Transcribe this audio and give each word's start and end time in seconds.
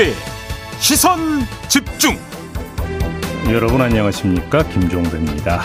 김종배 0.00 0.14
시선 0.78 1.18
집중 1.68 2.16
여러분 3.50 3.82
안녕하십니까 3.82 4.62
김종배입니다. 4.68 5.60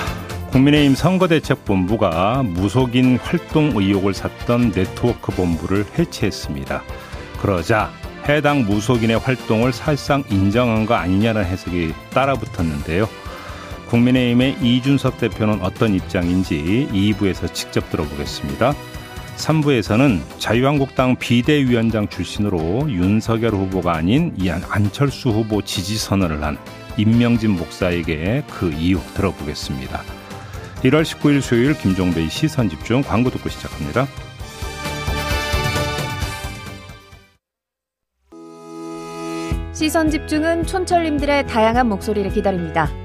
국민의힘 0.51 0.93
선거대책본부가 0.95 2.43
무속인 2.43 3.17
활동 3.17 3.71
의혹을 3.75 4.13
샀던 4.13 4.73
네트워크 4.73 5.31
본부를 5.31 5.85
해체했습니다. 5.97 6.83
그러자 7.41 7.91
해당 8.27 8.65
무속인의 8.65 9.19
활동을 9.19 9.71
사실상 9.71 10.23
인정한 10.29 10.85
거 10.85 10.95
아니냐는 10.95 11.45
해석이 11.45 11.93
따라붙었는데요. 12.09 13.07
국민의힘의 13.87 14.57
이준석 14.61 15.17
대표는 15.17 15.61
어떤 15.61 15.93
입장인지 15.93 16.89
2부에서 16.91 17.53
직접 17.53 17.89
들어보겠습니다. 17.89 18.73
3부에서는 19.37 20.21
자유한국당 20.39 21.17
비대위원장 21.17 22.07
출신으로 22.07 22.89
윤석열 22.89 23.51
후보가 23.51 23.93
아닌 23.93 24.33
이안 24.37 24.63
안철수 24.69 25.29
후보 25.29 25.61
지지 25.61 25.97
선언을 25.97 26.43
한 26.43 26.57
임명진 26.97 27.51
목사에게 27.51 28.43
그 28.49 28.71
이유 28.71 28.99
들어보겠습니다. 29.15 30.01
1월 30.83 31.03
19일 31.03 31.41
수요일 31.41 31.77
김종배의 31.77 32.29
시선 32.29 32.69
집중 32.69 33.01
광고 33.01 33.29
듣고 33.29 33.49
시작합니다. 33.49 34.07
시선 39.73 40.09
집중은 40.09 40.65
촌철님들의 40.65 41.47
다양한 41.47 41.89
목소리를 41.89 42.31
기다립니다. 42.31 42.89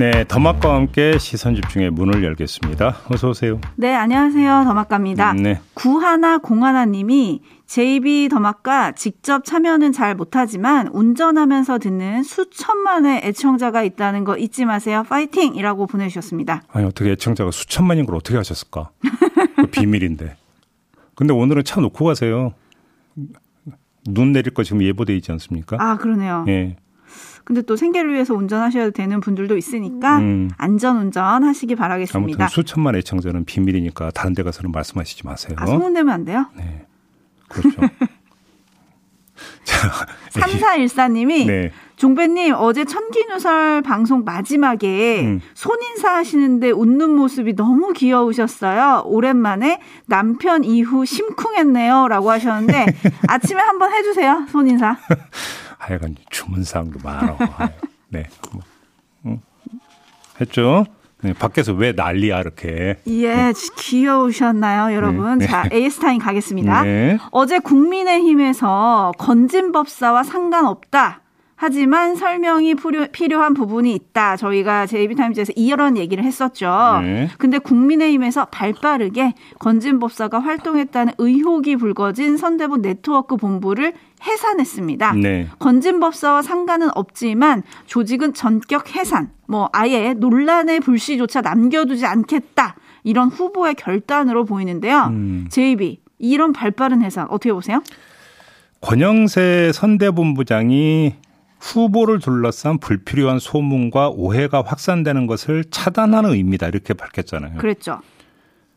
네, 0.00 0.24
더마과 0.26 0.76
함께 0.76 1.18
시선 1.18 1.54
집중의 1.54 1.90
문을 1.90 2.24
열겠습니다. 2.24 3.00
어서 3.10 3.28
오세요. 3.28 3.60
네, 3.76 3.94
안녕하세요. 3.94 4.64
더마과입니다. 4.64 5.34
네. 5.34 5.60
구하나 5.74 6.38
공하나님이 6.38 7.42
JB 7.66 8.30
더마과 8.30 8.92
직접 8.92 9.44
참여는 9.44 9.92
잘 9.92 10.14
못하지만 10.14 10.88
운전하면서 10.90 11.80
듣는 11.80 12.22
수천만의 12.22 13.20
애청자가 13.24 13.82
있다는 13.82 14.24
거 14.24 14.38
잊지 14.38 14.64
마세요. 14.64 15.04
파이팅이라고 15.06 15.86
보내주셨습니다. 15.86 16.62
아니 16.72 16.86
어떻게 16.86 17.10
애청자가 17.10 17.50
수천만인 17.50 18.06
걸 18.06 18.16
어떻게 18.16 18.38
하셨을까? 18.38 18.88
그 19.56 19.66
비밀인데. 19.66 20.34
근데 21.14 21.34
오늘은 21.34 21.64
차 21.64 21.78
놓고 21.82 22.06
가세요. 22.06 22.54
눈 24.06 24.32
내릴 24.32 24.54
거 24.54 24.62
지금 24.62 24.82
예보돼 24.82 25.14
있지 25.16 25.30
않습니까? 25.32 25.76
아 25.78 25.98
그러네요. 25.98 26.46
예. 26.48 26.76
근데 27.50 27.62
또 27.62 27.74
생계를 27.74 28.14
위해서 28.14 28.32
운전하셔야 28.32 28.90
되는 28.90 29.20
분들도 29.20 29.56
있으니까 29.56 30.18
음. 30.18 30.52
안전 30.56 30.98
운전 30.98 31.42
하시기 31.42 31.74
바라겠습니다. 31.74 32.44
아무튼 32.44 32.46
수천만 32.46 32.94
애청자는 32.94 33.44
비밀이니까 33.44 34.12
다른 34.12 34.34
데 34.34 34.44
가서는 34.44 34.70
말씀하시지 34.70 35.26
마세요. 35.26 35.56
아, 35.58 35.66
소문내면 35.66 36.14
안 36.14 36.24
돼요? 36.24 36.46
네. 36.56 36.86
그렇죠. 37.48 37.80
자, 39.64 39.90
3414님이 40.30 41.48
네. 41.48 41.72
종배님 41.96 42.54
어제 42.56 42.84
천기누설 42.84 43.82
방송 43.82 44.22
마지막에 44.22 45.22
음. 45.24 45.40
손인사 45.54 46.14
하시는데 46.14 46.70
웃는 46.70 47.10
모습이 47.16 47.56
너무 47.56 47.92
귀여우셨어요. 47.94 49.02
오랜만에 49.06 49.80
남편 50.06 50.62
이후 50.62 51.04
심쿵했네요. 51.04 52.06
라고 52.06 52.30
하셨는데 52.30 52.86
아침에 53.26 53.60
한번 53.60 53.92
해주세요. 53.92 54.46
손인사. 54.50 54.98
하여간 55.80 56.14
주문사항도 56.30 57.00
많아. 57.02 57.36
네. 58.08 58.26
뭐, 58.52 58.62
음. 59.26 59.40
했죠? 60.40 60.84
네, 61.22 61.32
밖에서 61.32 61.72
왜 61.72 61.92
난리야 61.92 62.40
이렇게. 62.40 62.96
예, 63.06 63.34
네. 63.34 63.52
귀여우셨나요, 63.76 64.94
여러분? 64.94 65.38
네. 65.38 65.46
자, 65.46 65.64
에이스타임 65.70 66.18
가겠습니다. 66.18 66.82
네. 66.84 67.18
어제 67.30 67.58
국민의힘에서 67.58 69.12
건진법사와 69.18 70.22
상관없다. 70.22 71.22
하지만 71.62 72.16
설명이 72.16 72.74
필요, 73.12 73.42
한 73.42 73.52
부분이 73.52 73.94
있다. 73.94 74.38
저희가 74.38 74.86
JB 74.86 74.98
Times에서 74.98 75.52
이런 75.56 75.98
얘기를 75.98 76.24
했었죠. 76.24 77.00
네. 77.02 77.28
근데 77.36 77.58
국민의힘에서 77.58 78.46
발빠르게 78.46 79.34
건진법사가 79.58 80.38
활동했다는 80.38 81.12
의혹이 81.18 81.76
불거진 81.76 82.38
선대본 82.38 82.80
네트워크 82.80 83.36
본부를 83.36 83.92
해산했습니다. 84.22 85.12
네. 85.16 85.48
건진법사와 85.58 86.40
상관은 86.40 86.88
없지만 86.94 87.62
조직은 87.84 88.32
전격 88.32 88.96
해산, 88.96 89.28
뭐 89.46 89.68
아예 89.74 90.14
논란의 90.14 90.80
불씨조차 90.80 91.42
남겨두지 91.42 92.06
않겠다. 92.06 92.76
이런 93.04 93.28
후보의 93.28 93.74
결단으로 93.74 94.46
보이는데요. 94.46 95.08
음. 95.10 95.46
제이비 95.50 96.00
이런 96.18 96.54
발빠른 96.54 97.02
해산 97.02 97.26
어떻게 97.28 97.52
보세요? 97.52 97.82
권영세 98.80 99.72
선대본부장이 99.74 101.16
후보를 101.60 102.18
둘러싼 102.20 102.78
불필요한 102.78 103.38
소문과 103.38 104.08
오해가 104.10 104.62
확산되는 104.66 105.26
것을 105.26 105.64
차단하는 105.70 106.30
의미다 106.30 106.68
이렇게 106.68 106.94
밝혔잖아요. 106.94 107.58
그랬죠. 107.58 108.00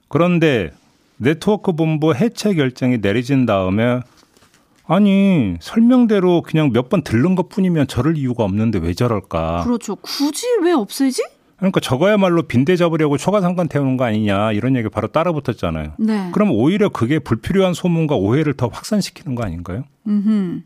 그런데 0.10 0.72
네트워크 1.18 1.72
본부 1.74 2.14
해체 2.14 2.54
결정이 2.54 3.00
내려진 3.02 3.46
다음에 3.46 4.02
아니 4.86 5.56
설명대로 5.62 6.42
그냥 6.42 6.72
몇 6.74 6.90
번 6.90 7.04
들른 7.04 7.36
것뿐이면 7.36 7.88
저럴 7.88 8.18
이유가 8.18 8.44
없는데 8.44 8.80
왜 8.80 8.94
저럴까? 8.94 9.64
그렇죠. 9.64 9.96
굳이 9.96 10.46
왜 10.62 10.74
없애지? 10.74 11.24
그러니까 11.56 11.80
저거야말로 11.80 12.44
빈대 12.44 12.76
잡으려고 12.76 13.16
초과 13.18 13.40
상관 13.40 13.70
태우는 13.70 13.96
거 13.96 14.04
아니냐 14.04 14.52
이런 14.52 14.76
얘기 14.76 14.90
바로 14.90 15.08
따라붙었잖아요. 15.08 15.94
네. 16.00 16.30
그럼 16.34 16.52
오히려 16.52 16.90
그게 16.90 17.20
불필요한 17.20 17.74
소문과 17.74 18.16
오해를 18.16 18.54
더 18.56 18.68
확산시키는 18.68 19.36
거 19.36 19.44
아닌가요? 19.44 19.86
음. 20.08 20.64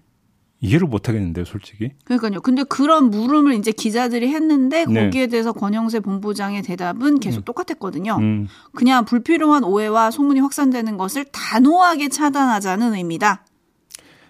이해를 0.59 0.87
못 0.87 1.07
하겠는데요, 1.07 1.45
솔직히. 1.45 1.91
그러니까요. 2.05 2.41
근데 2.41 2.63
그런 2.63 3.11
물음을 3.11 3.53
이제 3.53 3.71
기자들이 3.71 4.29
했는데 4.29 4.85
네. 4.85 5.05
거기에 5.05 5.27
대해서 5.27 5.53
권영세 5.53 5.99
본부장의 5.99 6.63
대답은 6.63 7.19
계속 7.19 7.41
음. 7.41 7.45
똑같았거든요. 7.45 8.17
음. 8.19 8.47
그냥 8.73 9.05
불필요한 9.05 9.63
오해와 9.63 10.09
소문이 10.09 10.39
확산되는 10.39 10.97
것을 10.97 11.25
단호하게 11.25 12.09
차단하자는 12.09 12.95
의미다. 12.95 13.45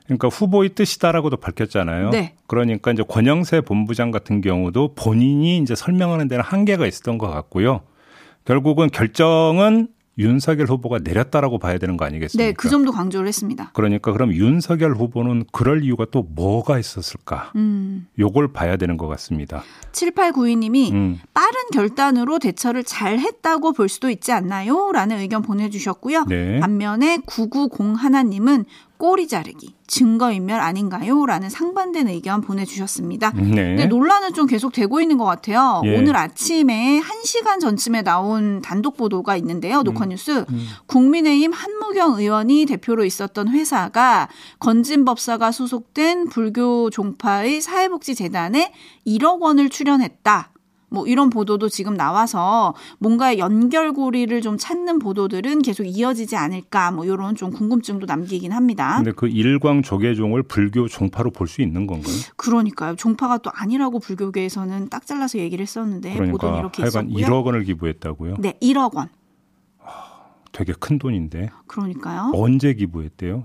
그러니까 0.06 0.30
후보의 0.30 0.70
뜻이다라고도 0.76 1.38
밝혔잖아요. 1.38 2.10
네. 2.12 2.36
그러니까 2.48 2.92
이제 2.92 3.04
권영세 3.08 3.62
본부장 3.62 4.12
같은 4.12 4.42
경우도 4.42 4.96
본인이 4.96 5.58
이제 5.58 5.76
설명하는 5.76 6.28
데는 6.28 6.44
한계가 6.44 6.88
있었던 6.88 7.18
것 7.18 7.30
같고요. 7.30 7.82
결국은 8.46 8.90
결정은 8.90 9.90
윤석열 10.18 10.68
후보가 10.68 11.00
내렸다라고 11.04 11.60
봐야 11.60 11.78
되는 11.78 11.98
거 11.98 12.06
아니겠습니까? 12.06 12.48
네, 12.48 12.54
그 12.54 12.70
점도 12.70 12.92
강조를 12.92 13.28
했습니다. 13.28 13.72
그러니까 13.74 14.12
그럼 14.12 14.34
윤석열 14.34 14.94
후보는 14.94 15.46
그럴 15.52 15.84
이유가 15.84 16.06
또 16.10 16.24
뭐가 16.24 16.80
있었을까? 16.80 17.52
음. 17.56 18.08
요걸 18.18 18.54
봐야 18.54 18.78
되는 18.78 18.98
것 18.98 19.08
같습니다. 19.08 19.64
7892님이 19.92 20.92
음. 20.92 21.20
빠른 21.34 21.56
결단으로 21.72 22.40
대처를 22.40 22.84
잘 22.84 23.20
했다고 23.20 23.74
볼 23.74 23.90
수도 23.90 24.10
있지 24.10 24.32
않나요? 24.32 24.92
라는 24.92 25.20
의견 25.20 25.42
보내주셨고요. 25.42 26.26
네. 26.26 26.60
반면에 26.60 27.20
990 27.26 27.96
하나님은 27.98 28.66
꼬리 28.98 29.28
자르기, 29.28 29.76
증거인멸 29.88 30.60
아닌가요? 30.60 31.26
라는 31.26 31.50
상반된 31.50 32.08
의견 32.08 32.42
보내주셨습니다. 32.42 33.32
네. 33.36 33.42
근데 33.44 33.86
논란은 33.86 34.34
좀 34.34 34.48
계속 34.48 34.74
되고 34.74 35.00
있는 35.00 35.18
것 35.18 35.26
같아요. 35.26 35.82
예. 35.86 35.98
오늘 35.98 36.16
아침에 36.16 37.02
1시간 37.02 37.60
전쯤에 37.60 38.02
나온 38.02 38.62
단독 38.62 38.98
보도가 38.98 39.38
있는데요. 39.38 39.84
녹화뉴스. 39.84 40.40
음. 40.40 40.46
음. 40.50 40.68
국민의힘 40.88 41.54
한무경 41.54 42.20
의원이 42.20 42.66
대표로 42.66 43.06
있었던 43.06 43.50
회사가 43.50 44.30
건진법사가 44.60 45.52
소속된 45.52 46.30
불교 46.30 46.90
종파의 46.90 47.62
사회복지재단에 47.62 48.74
1억 49.06 49.40
원을 49.42 49.70
출연했다. 49.70 50.52
뭐 50.90 51.06
이런 51.06 51.30
보도도 51.30 51.68
지금 51.70 51.96
나와서 51.96 52.74
뭔가 52.98 53.38
연결고리를 53.38 54.40
좀 54.42 54.58
찾는 54.58 55.00
보도들은 55.00 55.62
계속 55.62 55.84
이어지지 55.84 56.36
않을까 56.38 56.92
뭐 56.92 57.04
이런 57.06 57.36
좀 57.36 57.52
궁금증도 57.52 58.06
남기긴 58.06 58.54
합니다. 58.54 58.96
근데 58.98 59.12
그 59.12 59.28
일광 59.28 59.82
조계종을 59.82 60.44
불교 60.44 60.88
종파로 60.88 61.32
볼 61.32 61.48
수 61.48 61.62
있는 61.62 61.88
건가요? 61.88 62.14
그러니까요. 62.36 62.96
종파가 62.96 63.38
또 63.40 63.50
아니라고 63.54 64.00
불교계에서는 64.00 64.90
딱 64.90 65.06
잘라서 65.06 65.40
얘기를 65.40 65.64
했었는데 65.64 66.14
그러니까 66.14 66.32
보도는 66.34 66.60
이렇게 66.60 66.82
하여간 66.84 67.10
있었고요. 67.10 67.26
1억 67.26 67.46
원을 67.46 67.64
기부했다고요? 67.64 68.36
네, 68.40 68.54
1억 68.62 68.96
원. 68.96 69.10
되게 70.52 70.74
큰 70.80 70.98
돈인데. 71.00 71.50
그러니까요. 71.68 72.32
언제 72.34 72.74
기부했대요? 72.74 73.44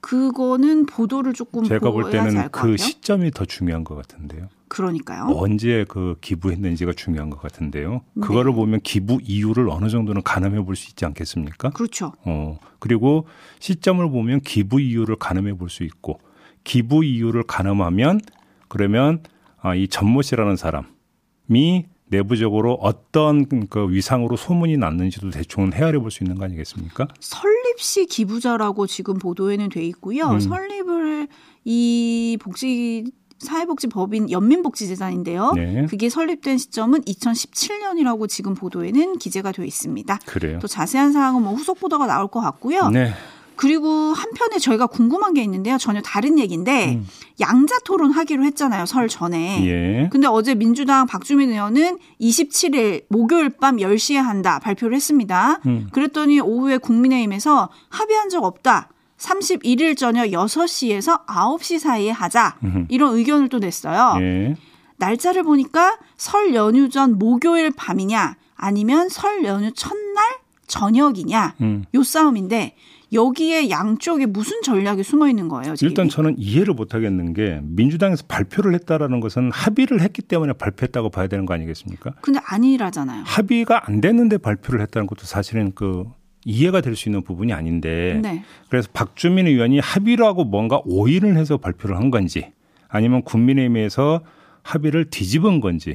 그거는 0.00 0.86
보도를 0.86 1.34
조금 1.34 1.64
제가 1.64 1.90
볼 1.90 2.10
때는 2.10 2.48
그 2.50 2.76
시점이 2.76 3.30
더 3.32 3.44
중요한 3.44 3.84
것 3.84 3.94
같은데요. 3.94 4.48
그러니까요. 4.70 5.26
언제 5.34 5.84
그 5.88 6.16
기부했는지가 6.20 6.92
중요한 6.94 7.28
것 7.28 7.42
같은데요. 7.42 8.00
네. 8.14 8.20
그거를 8.26 8.52
보면 8.54 8.80
기부 8.80 9.18
이유를 9.22 9.68
어느 9.68 9.88
정도는 9.88 10.22
가늠해 10.22 10.64
볼 10.64 10.76
수 10.76 10.88
있지 10.90 11.04
않겠습니까? 11.04 11.70
그렇죠. 11.70 12.12
어, 12.24 12.58
그리고 12.78 13.26
시점을 13.58 14.08
보면 14.10 14.40
기부 14.40 14.80
이유를 14.80 15.16
가늠해 15.16 15.54
볼 15.58 15.68
수 15.68 15.82
있고 15.84 16.20
기부 16.64 17.04
이유를 17.04 17.42
가늠하면 17.44 18.20
그러면 18.68 19.22
아, 19.60 19.74
이 19.74 19.88
전모 19.88 20.22
씨라는 20.22 20.56
사람이 20.56 21.86
내부적으로 22.06 22.74
어떤 22.74 23.68
그 23.68 23.88
위상으로 23.90 24.36
소문이 24.36 24.76
났는지도 24.76 25.30
대충 25.30 25.72
헤아려 25.72 26.00
볼 26.00 26.10
수 26.10 26.24
있는 26.24 26.36
거 26.38 26.44
아니겠습니까? 26.44 27.08
설립 27.20 27.78
시 27.80 28.06
기부자라고 28.06 28.86
지금 28.86 29.14
보도에는 29.18 29.68
돼 29.68 29.82
있고요. 29.86 30.28
음. 30.30 30.40
설립을 30.40 31.28
이 31.64 32.36
복지 32.40 33.04
사회복지법인 33.40 34.30
연민복지재단인데요. 34.30 35.52
네. 35.56 35.86
그게 35.88 36.08
설립된 36.08 36.58
시점은 36.58 37.02
2017년이라고 37.02 38.28
지금 38.28 38.54
보도에는 38.54 39.18
기재가 39.18 39.52
되어 39.52 39.64
있습니다. 39.64 40.18
그래요. 40.26 40.58
또 40.60 40.68
자세한 40.68 41.12
사항은 41.12 41.42
뭐 41.42 41.54
후속 41.54 41.80
보도가 41.80 42.06
나올 42.06 42.28
것 42.28 42.40
같고요. 42.40 42.88
네. 42.90 43.12
그리고 43.56 43.88
한편에 44.14 44.58
저희가 44.58 44.86
궁금한 44.86 45.34
게 45.34 45.42
있는데요. 45.42 45.76
전혀 45.76 46.00
다른 46.00 46.38
얘기인데 46.38 46.94
음. 46.94 47.06
양자 47.40 47.80
토론 47.84 48.10
하기로 48.10 48.42
했잖아요. 48.44 48.86
설 48.86 49.06
전에. 49.06 49.66
예. 49.66 50.08
근데 50.10 50.26
어제 50.26 50.54
민주당 50.54 51.06
박주민 51.06 51.50
의원은 51.50 51.98
27일 52.22 53.04
목요일 53.08 53.50
밤 53.50 53.76
10시에 53.76 54.14
한다 54.14 54.60
발표를 54.60 54.96
했습니다. 54.96 55.60
음. 55.66 55.88
그랬더니 55.92 56.40
오후에 56.40 56.78
국민의힘에서 56.78 57.68
합의한 57.90 58.30
적 58.30 58.44
없다. 58.44 58.88
31일 59.20 59.96
저녁 59.96 60.26
6시에서 60.26 61.26
9시 61.26 61.78
사이에 61.78 62.10
하자. 62.10 62.56
이런 62.88 63.14
의견을 63.16 63.48
또 63.48 63.58
냈어요. 63.58 64.16
예. 64.22 64.56
날짜를 64.96 65.42
보니까 65.42 65.98
설 66.16 66.54
연휴 66.54 66.88
전 66.88 67.18
목요일 67.18 67.70
밤이냐 67.74 68.36
아니면 68.54 69.08
설 69.08 69.44
연휴 69.44 69.72
첫날 69.72 70.24
저녁이냐 70.66 71.54
음. 71.62 71.84
요 71.94 72.02
싸움인데 72.02 72.76
여기에 73.12 73.70
양쪽에 73.70 74.26
무슨 74.26 74.62
전략이 74.62 75.02
숨어 75.02 75.28
있는 75.28 75.48
거예요? 75.48 75.74
지금? 75.74 75.88
일단 75.88 76.08
저는 76.08 76.36
이해를 76.38 76.74
못 76.74 76.94
하겠는 76.94 77.32
게 77.32 77.60
민주당에서 77.64 78.24
발표를 78.28 78.74
했다라는 78.74 79.18
것은 79.20 79.50
합의를 79.52 80.00
했기 80.00 80.22
때문에 80.22 80.52
발표했다고 80.52 81.10
봐야 81.10 81.26
되는 81.26 81.44
거 81.44 81.54
아니겠습니까? 81.54 82.12
근데 82.20 82.38
아니라잖아요. 82.44 83.24
합의가 83.26 83.88
안 83.88 84.00
됐는데 84.00 84.38
발표를 84.38 84.80
했다는 84.82 85.08
것도 85.08 85.24
사실은 85.24 85.72
그 85.74 86.04
이해가 86.44 86.80
될 86.80 86.96
수 86.96 87.08
있는 87.08 87.22
부분이 87.22 87.52
아닌데 87.52 88.18
네. 88.22 88.42
그래서 88.68 88.88
박주민 88.92 89.46
의원이 89.46 89.78
합의라고 89.78 90.44
뭔가 90.44 90.80
오인을 90.84 91.36
해서 91.36 91.56
발표를 91.58 91.96
한 91.96 92.10
건지 92.10 92.52
아니면 92.88 93.22
국민의힘에서 93.22 94.22
합의를 94.62 95.10
뒤집은 95.10 95.60
건지 95.60 95.94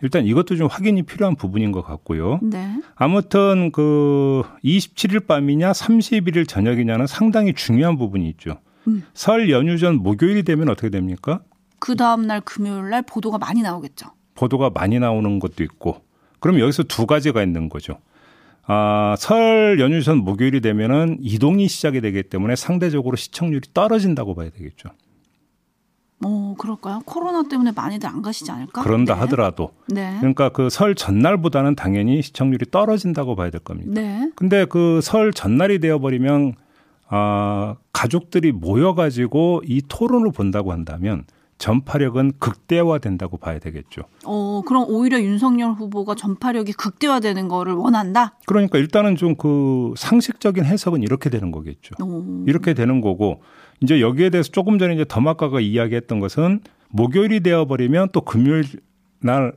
일단 0.00 0.24
이것도 0.24 0.56
좀 0.56 0.68
확인이 0.68 1.02
필요한 1.02 1.34
부분인 1.34 1.72
것 1.72 1.82
같고요. 1.82 2.38
네. 2.42 2.80
아무튼 2.94 3.72
그 3.72 4.44
27일 4.64 5.26
밤이냐 5.26 5.72
31일 5.72 6.46
저녁이냐는 6.48 7.06
상당히 7.08 7.52
중요한 7.52 7.96
부분이 7.98 8.28
있죠. 8.30 8.60
음. 8.86 9.02
설 9.12 9.50
연휴 9.50 9.76
전 9.76 9.96
목요일이 9.96 10.44
되면 10.44 10.68
어떻게 10.68 10.88
됩니까? 10.88 11.40
그 11.80 11.96
다음 11.96 12.26
날 12.26 12.40
금요일 12.42 12.90
날 12.90 13.02
보도가 13.02 13.38
많이 13.38 13.62
나오겠죠. 13.62 14.06
보도가 14.36 14.70
많이 14.70 15.00
나오는 15.00 15.38
것도 15.40 15.64
있고 15.64 16.02
그럼 16.38 16.60
여기서 16.60 16.84
두 16.84 17.06
가지가 17.06 17.42
있는 17.42 17.68
거죠. 17.68 17.98
아, 18.70 19.16
설 19.18 19.78
연휴 19.80 20.02
전 20.02 20.18
목요일이 20.18 20.60
되면은 20.60 21.18
이동이 21.20 21.68
시작이 21.68 22.00
되기 22.02 22.22
때문에 22.22 22.54
상대적으로 22.54 23.16
시청률이 23.16 23.68
떨어진다고 23.72 24.34
봐야 24.34 24.50
되겠죠. 24.50 24.90
어, 26.24 26.54
그럴까요? 26.58 27.00
코로나 27.06 27.44
때문에 27.48 27.72
많이들 27.74 28.08
안 28.08 28.20
가시지 28.20 28.50
않을까? 28.50 28.82
그런다 28.82 29.14
네. 29.14 29.20
하더라도. 29.20 29.70
네. 29.88 30.16
그러니까 30.18 30.48
그 30.50 30.68
설 30.68 30.94
전날보다는 30.94 31.76
당연히 31.76 32.20
시청률이 32.20 32.66
떨어진다고 32.70 33.36
봐야 33.36 33.50
될 33.50 33.60
겁니다. 33.60 33.90
네. 33.94 34.30
근데 34.34 34.64
그 34.66 35.00
설 35.02 35.32
전날이 35.32 35.78
되어버리면 35.78 36.54
아, 37.08 37.76
가족들이 37.94 38.52
모여가지고 38.52 39.62
이 39.64 39.80
토론을 39.88 40.32
본다고 40.32 40.72
한다면 40.72 41.24
전파력은 41.58 42.32
극대화된다고 42.38 43.36
봐야 43.36 43.58
되겠죠. 43.58 44.02
어, 44.24 44.62
그럼 44.66 44.84
오히려 44.88 45.20
윤석열 45.20 45.72
후보가 45.72 46.14
전파력이 46.14 46.72
극대화되는 46.74 47.48
거를 47.48 47.74
원한다? 47.74 48.36
그러니까 48.46 48.78
일단은 48.78 49.16
좀 49.16 49.38
그 49.38 49.94
상식적인 49.96 50.64
해석은 50.64 51.02
이렇게 51.02 51.30
되는 51.30 51.50
거겠죠. 51.52 51.94
오. 52.02 52.44
이렇게 52.46 52.74
되는 52.74 53.00
거고 53.00 53.40
이제 53.80 54.00
여기에 54.00 54.30
대해서 54.30 54.50
조금 54.50 54.78
전에 54.78 54.94
이제 54.94 55.04
더마카가 55.08 55.60
이야기했던 55.60 56.18
것은 56.18 56.60
목요일이 56.90 57.40
되어버리면 57.40 58.08
또 58.12 58.20
금요일 58.22 58.64
날 59.20 59.52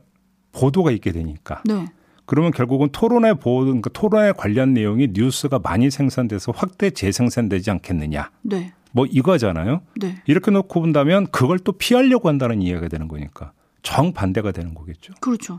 보도가 0.52 0.92
있게 0.92 1.12
되니까. 1.12 1.62
네. 1.64 1.86
그러면 2.26 2.52
결국은 2.52 2.88
토론회 2.92 3.34
보도, 3.34 3.66
그러니까 3.66 3.90
토론회 3.90 4.32
관련 4.32 4.72
내용이 4.72 5.08
뉴스가 5.12 5.58
많이 5.58 5.90
생산돼서 5.90 6.52
확대 6.54 6.90
재생산되지 6.90 7.70
않겠느냐. 7.72 8.30
네. 8.42 8.72
뭐 8.92 9.06
이거잖아요. 9.06 9.80
네. 9.96 10.22
이렇게 10.26 10.50
놓고 10.50 10.80
본다면 10.80 11.26
그걸 11.30 11.58
또 11.58 11.72
피하려고 11.72 12.28
한다는 12.28 12.62
이야기가 12.62 12.88
되는 12.88 13.08
거니까 13.08 13.52
정반대가 13.82 14.52
되는 14.52 14.74
거겠죠. 14.74 15.14
그렇죠. 15.20 15.58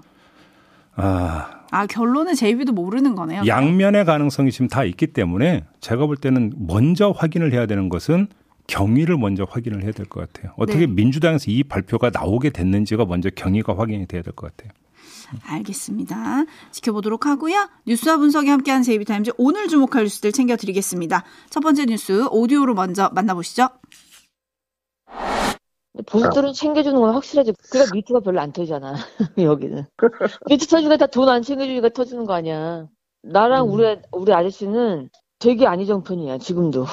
아. 0.96 1.62
아, 1.72 1.88
결론은 1.88 2.36
JB도 2.36 2.72
모르는 2.74 3.16
거네요. 3.16 3.44
양면의 3.48 4.06
가능성이 4.06 4.52
지금 4.52 4.68
다 4.68 4.84
있기 4.84 5.08
때문에 5.08 5.64
제가 5.82 6.06
볼 6.06 6.16
때는 6.18 6.54
먼저 6.56 7.10
확인을 7.10 7.52
해야 7.52 7.66
되는 7.66 7.90
것은 7.90 8.28
경위를 8.68 9.18
먼저 9.18 9.46
확인을 9.50 9.84
해야 9.84 9.92
될 9.92 10.06
것 10.06 10.32
같아요. 10.32 10.54
어떻게 10.56 10.82
네. 10.86 10.88
민주당에서 10.88 11.46
이 11.50 11.64
발표가 11.64 12.12
나오게 12.14 12.52
됐는지가 12.52 13.06
먼저 13.06 13.30
경위가 13.32 13.76
확인이 13.78 14.06
돼야 14.06 14.22
될 14.22 14.34
것 14.34 14.56
같아요. 14.56 14.72
알겠습니다. 15.46 16.46
지켜보도록 16.72 17.26
하고요. 17.26 17.70
뉴스와 17.88 18.18
분석이 18.18 18.50
함께한 18.50 18.84
JB 18.84 18.97
Times 18.97 19.32
오늘 19.38 19.68
주목할 19.68 20.04
뉴스들 20.04 20.32
챙겨드리겠습니다. 20.32 21.24
첫 21.50 21.60
번째 21.62 21.86
뉴스 21.86 22.26
오디오로 22.32 22.74
먼저 22.74 23.10
만나보시죠. 23.14 23.70
보수들은 26.08 26.54
챙겨주는 26.54 27.00
건 27.00 27.14
확실하지. 27.14 27.54
그러니까 27.70 27.94
미투가 27.96 28.20
별로 28.22 28.42
안 28.42 28.52
터지잖아. 28.52 28.96
여기는. 29.38 29.86
미투 30.50 30.68
터지니까 30.68 30.98
다 30.98 31.08
돈 31.08 31.30
안 31.30 31.42
챙겨주니까 31.44 31.90
터지는 31.90 32.26
거 32.26 32.34
아니야. 32.34 32.88
나랑 33.22 33.68
음. 33.68 33.72
우리 33.72 33.98
우리 34.12 34.34
아저씨는 34.34 35.10
되게 35.40 35.68
안희정 35.68 36.04
편이야 36.04 36.40
지금도. 36.40 36.86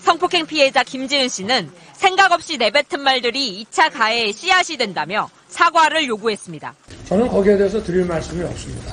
성폭행 0.00 0.46
피해자 0.46 0.82
김지은 0.82 1.28
씨는 1.28 1.70
생각 1.92 2.32
없이 2.32 2.56
내뱉은 2.56 3.02
말들이 3.02 3.64
2차 3.64 3.92
가해의 3.92 4.32
씨앗이 4.32 4.76
된다며 4.76 5.28
사과를 5.50 6.06
요구했습니다. 6.06 6.74
저는 7.06 7.28
거기에 7.28 7.56
대해서 7.56 7.82
드릴 7.82 8.04
말씀이 8.06 8.42
없습니다. 8.44 8.92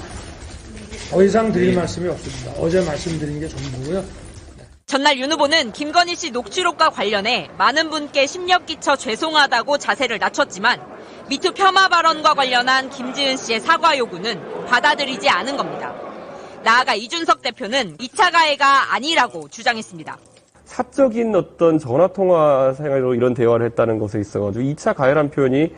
더 1.09 1.23
이상 1.23 1.51
드릴 1.51 1.75
말씀이 1.75 2.09
없습니다. 2.09 2.59
어제 2.59 2.83
말씀드린 2.83 3.39
게 3.39 3.47
전부고요. 3.47 4.03
전날 4.85 5.19
윤 5.19 5.31
후보는 5.31 5.73
김건희 5.73 6.15
씨 6.15 6.31
녹취록과 6.31 6.89
관련해 6.89 7.49
많은 7.57 7.89
분께 7.89 8.25
심력 8.25 8.65
끼쳐 8.65 8.95
죄송하다고 8.95 9.77
자세를 9.77 10.17
낮췄지만 10.17 10.79
미투 11.29 11.53
폄하 11.53 11.89
발언과 11.89 12.33
관련한 12.33 12.89
김지은 12.89 13.35
씨의 13.37 13.59
사과 13.59 13.97
요구는 13.97 14.65
받아들이지 14.65 15.29
않은 15.29 15.57
겁니다. 15.57 15.93
나아가 16.63 16.95
이준석 16.95 17.41
대표는 17.41 17.97
2차 17.97 18.31
가해가 18.31 18.93
아니라고 18.93 19.49
주장했습니다. 19.49 20.17
사적인 20.65 21.35
어떤 21.35 21.79
전화 21.79 22.07
통화 22.07 22.73
생활로 22.73 23.13
이런 23.13 23.33
대화를 23.33 23.65
했다는 23.67 23.99
것에 23.99 24.19
있어가지고 24.19 24.63
2차 24.63 24.95
가해란 24.95 25.29
표현이 25.29 25.73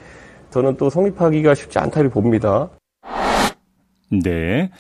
저는 0.52 0.78
또 0.78 0.90
성립하기가 0.90 1.56
쉽지 1.56 1.80
않다고 1.80 2.10
봅니다. 2.10 2.70
네. 4.12 4.72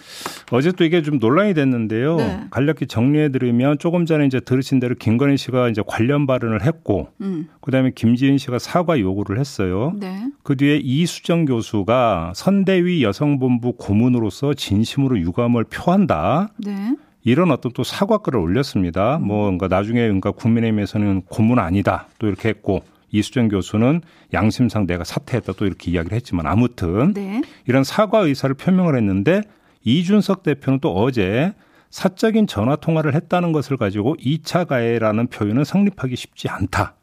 어제 0.52 0.72
또 0.72 0.84
이게 0.84 1.04
좀 1.04 1.20
논란이 1.20 1.54
됐는데요. 1.54 2.16
네. 2.16 2.40
간략히 2.50 2.88
정리해 2.88 3.30
드리면 3.30 3.78
조금 3.78 4.08
전에 4.08 4.26
이제 4.26 4.40
들으신 4.40 4.80
대로 4.80 4.96
김건희 4.96 5.38
씨가 5.38 5.70
이제 5.70 5.84
관련 5.86 6.26
발언을 6.26 6.64
했고, 6.64 7.10
음. 7.22 7.48
그 7.62 7.70
다음에 7.70 7.92
김지은 7.94 8.40
씨가 8.40 8.58
사과 8.58 9.00
요구를 9.00 9.40
했어요. 9.40 9.94
네. 10.00 10.26
그 10.42 10.58
뒤에 10.58 10.78
이수정 10.78 11.46
교수가 11.46 12.34
선대위 12.36 13.04
여성본부 13.04 13.74
고문으로서 13.74 14.56
진심으로 14.56 15.20
유감을 15.20 15.66
표한다. 15.66 16.50
네. 16.58 16.96
이런 17.24 17.52
어떤 17.52 17.72
또 17.74 17.84
사과글을 17.84 18.40
올렸습니다. 18.40 19.18
음. 19.18 19.28
뭐, 19.28 19.42
그러니까 19.44 19.68
나중에 19.68 20.00
그러니까 20.02 20.32
국민의힘에서는 20.32 21.22
고문 21.30 21.60
아니다. 21.60 22.08
또 22.18 22.26
이렇게 22.26 22.50
했고, 22.50 22.82
이수정 23.12 23.48
교수는 23.50 24.02
양심상 24.34 24.86
내가 24.88 25.04
사퇴했다 25.04 25.54
또 25.54 25.66
이렇게 25.66 25.92
이야기를 25.92 26.16
했지만 26.16 26.46
아무튼 26.46 27.14
네. 27.14 27.42
이런 27.68 27.84
사과 27.84 28.20
의사를 28.20 28.54
표명을 28.56 28.96
했는데 28.96 29.42
이준석 29.84 30.44
대표는 30.44 30.80
또 30.80 30.94
어제 30.96 31.54
사적인 31.90 32.48
전화 32.48 32.76
통화를 32.76 33.16
했다는 33.16 33.52
것을 33.52 33.78
가지고 33.78 34.16
2차 34.18 34.68
가해라는 34.68 35.28
표현은 35.28 35.64
성립하기 35.64 36.16
쉽지 36.16 36.50
않다. 36.50 36.96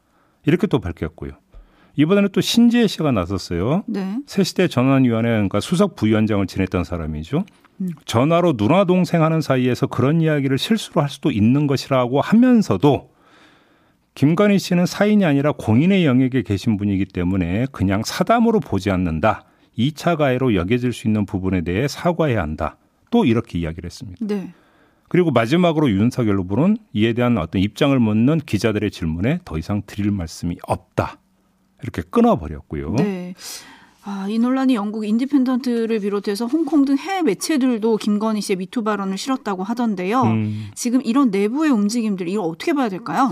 이렇게 0.45 0.65
또 0.67 0.79
밝혔고요. 0.79 1.31
이번에는 1.97 2.29
또 2.31 2.41
신지혜 2.41 2.87
씨가 2.87 3.11
나섰어요. 3.11 3.83
네. 3.87 4.19
새시대 4.27 4.67
전환위원회 4.67 5.29
그러니까 5.29 5.59
수석 5.59 5.95
부위원장을 5.95 6.45
지냈던 6.45 6.83
사람이죠. 6.83 7.43
음. 7.81 7.89
전화로 8.05 8.55
누나 8.55 8.85
동생 8.85 9.23
하는 9.23 9.41
사이에서 9.41 9.87
그런 9.87 10.21
이야기를 10.21 10.57
실수로 10.57 11.01
할 11.01 11.09
수도 11.09 11.31
있는 11.31 11.67
것이라고 11.67 12.21
하면서도 12.21 13.09
김건희 14.17 14.57
씨는 14.57 14.87
사인이 14.87 15.23
아니라 15.25 15.51
공인의 15.51 16.03
영역에 16.03 16.41
계신 16.41 16.75
분이기 16.75 17.05
때문에 17.05 17.67
그냥 17.71 18.01
사담으로 18.03 18.59
보지 18.59 18.89
않는다. 18.89 19.45
2차 19.77 20.17
가해로 20.17 20.55
여겨질 20.55 20.91
수 20.91 21.07
있는 21.07 21.27
부분에 21.27 21.61
대해 21.61 21.87
사과해야 21.87 22.41
한다. 22.41 22.77
또 23.11 23.25
이렇게 23.25 23.59
이야기를 23.59 23.85
했습니다. 23.85 24.17
네. 24.25 24.51
그리고 25.07 25.29
마지막으로 25.29 25.91
윤석열 25.91 26.39
후보는 26.39 26.77
이에 26.93 27.13
대한 27.13 27.37
어떤 27.37 27.61
입장을 27.61 27.97
묻는 27.99 28.39
기자들의 28.39 28.89
질문에 28.89 29.41
더 29.45 29.59
이상 29.59 29.83
드릴 29.85 30.09
말씀이 30.09 30.57
없다. 30.63 31.19
이렇게 31.83 32.01
끊어버렸고요. 32.01 32.95
네. 32.95 33.35
아, 34.03 34.25
이 34.27 34.39
논란이 34.39 34.73
영국 34.73 35.05
인디펜던트를 35.05 35.99
비롯해서 35.99 36.47
홍콩 36.47 36.85
등 36.85 36.97
해외 36.97 37.21
매체들도 37.21 37.97
김건희 37.97 38.41
씨의 38.41 38.57
미투 38.57 38.83
발언을 38.83 39.15
실었다고 39.15 39.61
하던데요. 39.61 40.23
음. 40.23 40.71
지금 40.73 41.01
이런 41.05 41.29
내부의 41.29 41.69
움직임들 41.69 42.27
이걸 42.27 42.45
어떻게 42.45 42.73
봐야 42.73 42.89
될까요? 42.89 43.31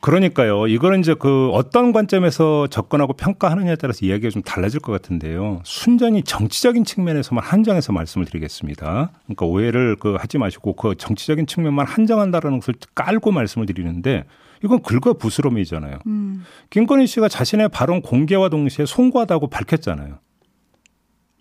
그러니까요. 0.00 0.68
이거는 0.68 1.00
이제 1.00 1.14
그 1.18 1.50
어떤 1.50 1.92
관점에서 1.92 2.68
접근하고 2.68 3.14
평가하느냐에 3.14 3.76
따라서 3.76 4.06
이야기가 4.06 4.30
좀 4.30 4.42
달라질 4.42 4.80
것 4.80 4.92
같은데요. 4.92 5.60
순전히 5.64 6.22
정치적인 6.22 6.84
측면에서만 6.84 7.42
한정해서 7.42 7.92
말씀을 7.92 8.26
드리겠습니다. 8.26 9.10
그러니까 9.24 9.46
오해를 9.46 9.96
그 9.96 10.14
하지 10.14 10.38
마시고 10.38 10.74
그 10.74 10.94
정치적인 10.96 11.46
측면만 11.46 11.86
한정한다라는 11.86 12.60
것을 12.60 12.74
깔고 12.94 13.32
말씀을 13.32 13.66
드리는데 13.66 14.24
이건 14.64 14.82
긁어 14.82 15.14
부스럼이잖아요. 15.14 15.98
음. 16.06 16.44
김건희 16.70 17.06
씨가 17.06 17.28
자신의 17.28 17.68
발언 17.70 18.00
공개와 18.02 18.48
동시에 18.48 18.86
송구하다고 18.86 19.48
밝혔잖아요. 19.48 20.18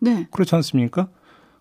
네. 0.01 0.27
그렇지 0.31 0.55
않습니까? 0.55 1.09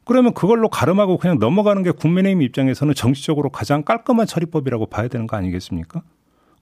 그러면 0.04 0.34
그걸로 0.34 0.68
가름하고 0.68 1.18
그냥 1.18 1.38
넘어가는 1.38 1.82
게 1.82 1.90
국민의힘 1.90 2.42
입장에서는 2.42 2.94
정치적으로 2.94 3.50
가장 3.50 3.82
깔끔한 3.82 4.26
처리법이라고 4.26 4.86
봐야 4.86 5.08
되는 5.08 5.26
거 5.26 5.36
아니겠습니까? 5.36 6.02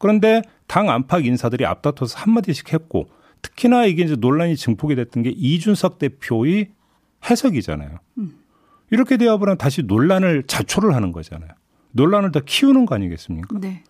그런데 0.05 0.43
당 0.67 0.91
안팎 0.91 1.25
인사들이 1.25 1.65
앞다퉈서 1.65 2.19
한마디씩 2.19 2.75
했고 2.75 3.09
특히나 3.41 3.87
이게 3.87 4.03
이제 4.03 4.17
논란이 4.17 4.55
증폭이 4.55 4.97
됐던 4.97 5.23
게 5.23 5.31
이준석 5.31 5.99
대표의 5.99 6.73
해석이잖아요. 7.31 8.01
음. 8.19 8.33
이렇게 8.91 9.17
되어버리면 9.17 9.57
다시 9.57 9.83
논란을 9.83 10.43
자초를 10.47 10.95
하는 10.95 11.11
거잖아요. 11.11 11.49
논란을 11.93 12.33
더 12.33 12.41
키우는 12.41 12.85
거 12.85 12.97
아니겠습니까? 12.97 13.59
네. 13.59 13.83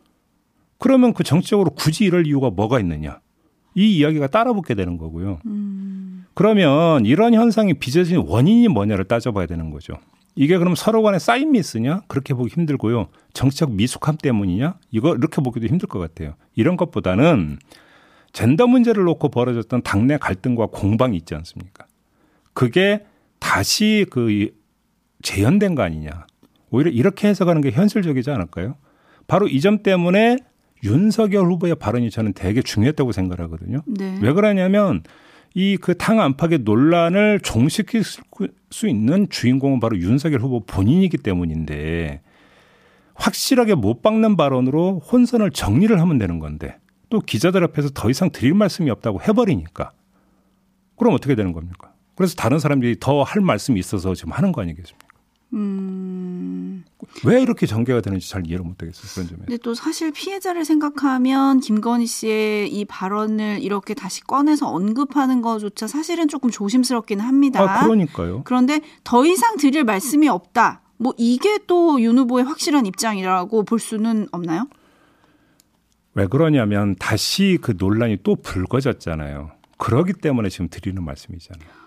그러면 0.78 1.14
그 1.14 1.24
정치적으로 1.24 1.70
굳이 1.70 2.04
이럴 2.04 2.28
이유가 2.28 2.48
뭐가 2.48 2.78
있느냐. 2.78 3.18
이 3.74 3.96
이야기가 3.96 4.28
따라붙게 4.28 4.76
되는 4.76 4.98
거고요. 4.98 5.40
음. 5.46 6.26
그러면 6.34 7.06
이런 7.06 7.34
현상이 7.34 7.74
빚어진 7.74 8.18
원인이 8.18 8.68
뭐냐를 8.68 9.04
따져봐야 9.06 9.46
되는 9.46 9.70
거죠. 9.70 9.94
이게 10.36 10.58
그럼 10.58 10.74
서로 10.74 11.02
간에 11.02 11.18
쌓인 11.18 11.52
미스냐? 11.52 12.02
그렇게 12.08 12.34
보기 12.34 12.52
힘들고요. 12.52 13.08
정치적 13.34 13.72
미숙함 13.72 14.16
때문이냐? 14.16 14.74
이거 14.90 15.14
이렇게 15.14 15.40
보기도 15.42 15.66
힘들 15.66 15.88
것 15.88 15.98
같아요. 16.00 16.34
이런 16.54 16.76
것보다는 16.76 17.58
젠더 18.32 18.66
문제를 18.66 19.04
놓고 19.04 19.28
벌어졌던 19.28 19.82
당내 19.82 20.18
갈등과 20.18 20.66
공방이 20.66 21.16
있지 21.16 21.34
않습니까? 21.36 21.86
그게 22.52 23.04
다시 23.38 24.06
그 24.10 24.50
재현된 25.22 25.74
거 25.76 25.82
아니냐. 25.82 26.26
오히려 26.70 26.90
이렇게 26.90 27.28
해석하는 27.28 27.62
게 27.62 27.70
현실적이지 27.70 28.30
않을까요? 28.30 28.76
바로 29.28 29.46
이 29.48 29.60
점 29.60 29.82
때문에 29.82 30.38
윤석열 30.82 31.46
후보의 31.46 31.76
발언이 31.76 32.10
저는 32.10 32.32
되게 32.34 32.60
중요했다고 32.60 33.12
생각하거든요. 33.12 33.82
네. 33.86 34.18
왜 34.20 34.32
그러냐면 34.32 35.02
이 35.56 35.76
그 35.80 35.94
당 35.94 36.20
안팎의 36.20 36.60
논란을 36.60 37.40
종식시킬 37.40 38.02
수 38.70 38.88
있는 38.88 39.28
주인공은 39.28 39.78
바로 39.80 39.96
윤석열 39.98 40.40
후보 40.40 40.60
본인이기 40.64 41.18
때문인데 41.18 42.22
확실하게 43.14 43.76
못 43.76 44.02
박는 44.02 44.36
발언으로 44.36 44.98
혼선을 44.98 45.52
정리를 45.52 45.98
하면 46.00 46.18
되는 46.18 46.40
건데 46.40 46.76
또 47.08 47.20
기자들 47.20 47.62
앞에서 47.64 47.90
더 47.94 48.10
이상 48.10 48.30
드릴 48.30 48.54
말씀이 48.54 48.90
없다고 48.90 49.22
해버리니까 49.22 49.92
그럼 50.96 51.14
어떻게 51.14 51.36
되는 51.36 51.52
겁니까? 51.52 51.92
그래서 52.16 52.34
다른 52.34 52.58
사람들이 52.58 52.96
더 52.98 53.22
할 53.22 53.40
말씀이 53.40 53.78
있어서 53.78 54.14
지금 54.14 54.32
하는 54.32 54.50
거 54.50 54.62
아니겠습니까? 54.62 55.03
음. 55.54 56.84
왜 57.24 57.40
이렇게 57.40 57.66
전개가 57.66 58.00
되는지 58.00 58.28
잘 58.28 58.46
이해를 58.46 58.64
못하겠어요. 58.64 59.06
그런 59.14 59.28
점에. 59.28 59.38
근데 59.46 59.56
또 59.58 59.74
사실 59.74 60.10
피해자를 60.10 60.64
생각하면 60.64 61.60
김건희 61.60 62.06
씨의 62.06 62.72
이 62.72 62.84
발언을 62.84 63.62
이렇게 63.62 63.94
다시 63.94 64.20
꺼내서 64.22 64.68
언급하는 64.68 65.40
것조차 65.42 65.86
사실은 65.86 66.28
조금 66.28 66.50
조심스럽기는 66.50 67.24
합니다. 67.24 67.60
아, 67.60 67.84
그러니까요. 67.84 68.42
그런데 68.44 68.80
더 69.04 69.24
이상 69.24 69.56
드릴 69.56 69.84
말씀이 69.84 70.28
없다. 70.28 70.80
뭐 70.96 71.12
이게 71.16 71.58
또 71.66 71.98
윤 72.00 72.18
후보의 72.18 72.44
확실한 72.44 72.86
입장이라고 72.86 73.64
볼 73.64 73.78
수는 73.78 74.28
없나요? 74.32 74.66
왜 76.14 76.26
그러냐면 76.26 76.94
다시 76.98 77.58
그 77.60 77.74
논란이 77.76 78.18
또 78.22 78.36
불거졌잖아요. 78.36 79.50
그러기 79.78 80.14
때문에 80.14 80.48
지금 80.48 80.68
드리는 80.70 81.02
말씀이잖아요. 81.04 81.83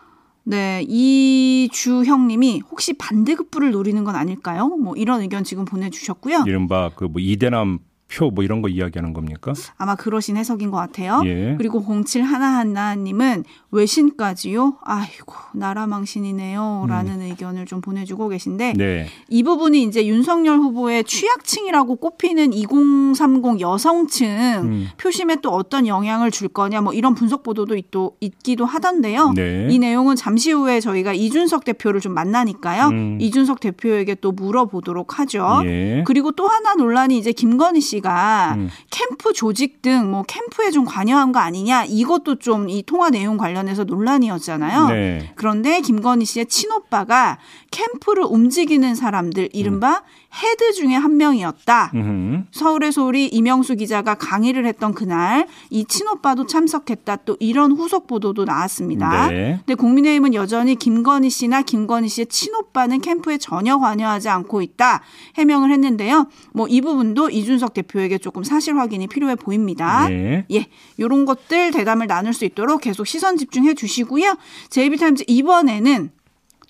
네, 0.49 0.81
이주형님이 0.87 2.61
혹시 2.71 2.93
반대급부를 2.93 3.71
노리는 3.71 4.01
건 4.05 4.15
아닐까요? 4.15 4.67
뭐 4.69 4.95
이런 4.95 5.19
의견 5.21 5.43
지금 5.43 5.65
보내주셨고요. 5.65 6.45
이른바 6.47 6.89
그 6.95 7.03
뭐 7.05 7.19
이대남 7.21 7.79
표 8.07 8.27
뭐 8.37 8.43
이런 8.43 8.61
거 8.61 8.69
이야기하는 8.69 9.13
겁니까? 9.13 9.53
아마 9.77 9.95
그러신 9.95 10.37
해석인 10.37 10.69
것 10.69 10.77
같아요. 10.77 11.21
예. 11.25 11.55
그리고 11.57 11.83
07 12.05 12.21
하나하나님은 12.21 13.43
외신까지요? 13.71 14.77
아이고 14.83 15.33
나라 15.53 15.87
망신이네요. 15.87 16.85
라는 16.87 17.15
음. 17.15 17.21
의견을 17.21 17.65
좀 17.65 17.81
보내주고 17.81 18.29
계신데 18.29 18.73
네. 18.73 19.07
이 19.29 19.43
부분이 19.43 19.83
이제 19.83 20.05
윤석열 20.05 20.59
후보의 20.59 21.03
취약층이라고 21.05 21.95
꼽히는 21.95 22.53
2030 22.53 23.59
여성층 23.59 24.27
음. 24.63 24.87
표심에 24.97 25.37
또 25.41 25.49
어떤 25.49 25.87
영향을 25.87 26.31
줄 26.31 26.47
거냐 26.47 26.81
뭐 26.81 26.93
이런 26.93 27.15
분석 27.15 27.43
보도도 27.43 27.75
있, 27.75 27.85
있기도 28.21 28.65
하던데요. 28.65 29.33
네. 29.35 29.67
이 29.69 29.79
내용은 29.79 30.15
잠시 30.15 30.51
후에 30.51 30.79
저희가 30.79 31.13
이준석 31.13 31.65
대표를 31.65 32.01
좀 32.01 32.13
만나니까요. 32.13 32.87
음. 32.89 33.17
이준석 33.19 33.59
대표에게 33.59 34.15
또 34.15 34.31
물어보도록 34.31 35.19
하죠. 35.19 35.61
예. 35.65 36.03
그리고 36.05 36.31
또 36.31 36.47
하나 36.47 36.75
논란이 36.75 37.17
이제 37.17 37.31
김건희 37.31 37.81
씨 37.81 37.96
씨가 37.97 38.53
음. 38.57 38.69
캠프 38.89 39.33
조직 39.33 39.81
등 39.81 39.97
뭐 40.07 40.23
캠프에 40.23 40.71
좀 40.71 40.85
관여한 40.85 41.31
거 41.31 41.39
아니냐 41.39 41.85
이것도 41.85 42.39
좀 42.39 42.67
이 42.69 42.83
통화 42.83 43.09
내용 43.09 43.37
관련해서 43.37 43.83
논란이었잖아요. 43.85 44.87
네. 44.89 45.31
그런데 45.35 45.79
김건희 45.81 46.25
씨의 46.25 46.47
친오빠가 46.47 47.37
캠프를 47.71 48.23
움직이는 48.23 48.95
사람들 48.95 49.49
이른바 49.53 49.97
음. 49.97 50.27
헤드 50.43 50.73
중에 50.73 50.93
한 50.93 51.17
명이었다. 51.17 51.91
음흠. 51.95 52.43
서울의 52.51 52.91
소리 52.91 53.27
이명수 53.27 53.75
기자가 53.75 54.15
강의를 54.15 54.65
했던 54.65 54.93
그날 54.93 55.47
이 55.69 55.85
친오빠도 55.85 56.45
참석했다. 56.45 57.17
또 57.25 57.37
이런 57.39 57.71
후속 57.71 58.07
보도도 58.07 58.43
나왔습니다. 58.45 59.29
네. 59.29 59.59
근데 59.65 59.75
국민의힘은 59.75 60.33
여전히 60.33 60.75
김건희 60.75 61.29
씨나 61.29 61.61
김건희 61.61 62.09
씨의 62.09 62.25
친오빠는 62.27 63.01
캠프에 63.01 63.37
전혀 63.37 63.77
관여하지 63.79 64.29
않고 64.29 64.61
있다. 64.61 65.01
해명을 65.37 65.71
했는데요. 65.71 66.27
뭐 66.53 66.67
이 66.69 66.81
부분도 66.81 67.29
이준석 67.29 67.73
대표 67.73 67.86
에게 67.95 68.17
조금 68.17 68.43
사실 68.43 68.77
확인이 68.77 69.07
필요해 69.07 69.35
보입니다. 69.35 70.07
네. 70.07 70.45
예. 70.51 70.67
요런 70.99 71.25
것들 71.25 71.71
대담을 71.71 72.07
나눌 72.07 72.33
수 72.33 72.45
있도록 72.45 72.81
계속 72.81 73.07
시선 73.07 73.37
집중해 73.37 73.73
주시고요. 73.73 74.37
제이비타임즈 74.69 75.23
이번에는 75.27 76.11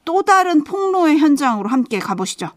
또 0.06 0.22
다른 0.22 0.64
폭로의 0.64 1.18
현장으로 1.18 1.68
함께 1.68 2.00
가보시죠. 2.00 2.52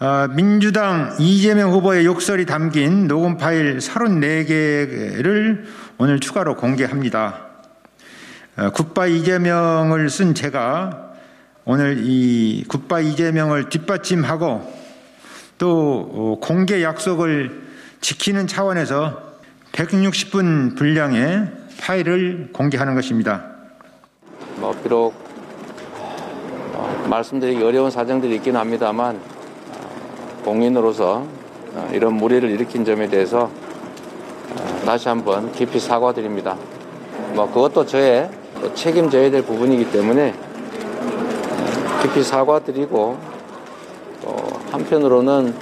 어, 0.00 0.26
민주당 0.34 1.14
이재명 1.20 1.70
후보의 1.70 2.04
욕설이 2.06 2.44
담긴 2.44 3.06
녹음 3.06 3.36
파일 3.36 3.78
34개를 3.78 5.64
오늘 5.98 6.18
추가로 6.18 6.56
공개합니다. 6.56 7.46
어, 8.56 8.70
굿바 8.70 9.06
이재명을 9.06 10.10
쓴 10.10 10.34
제가 10.34 11.12
오늘 11.64 11.98
이 12.00 12.64
굿바 12.66 13.00
이재명을 13.00 13.68
뒷받침하고 13.68 14.81
또 15.58 16.10
어, 16.12 16.38
공개 16.40 16.82
약속을 16.82 17.62
지키는 18.00 18.46
차원에서 18.46 19.32
160분 19.72 20.76
분량의 20.76 21.48
파일을 21.80 22.50
공개하는 22.52 22.94
것입니다. 22.94 23.44
뭐 24.56 24.72
비록 24.82 25.14
말씀드리기 27.08 27.62
어려운 27.62 27.90
사정들이 27.90 28.36
있긴 28.36 28.56
합니다만 28.56 29.18
공인으로서 30.44 31.26
어, 31.74 31.90
이런 31.92 32.14
무리를 32.14 32.48
일으킨 32.50 32.84
점에 32.84 33.08
대해서 33.08 33.44
어, 33.44 34.82
다시 34.84 35.08
한번 35.08 35.52
깊이 35.52 35.78
사과드립니다. 35.80 36.56
뭐 37.34 37.46
그것도 37.46 37.86
저의 37.86 38.30
책임져야 38.74 39.30
될 39.30 39.42
부분이기 39.42 39.90
때문에 39.90 40.34
깊이 42.02 42.22
사과드리고 42.22 43.18
또 43.22 43.31
한편으로는 44.72 45.54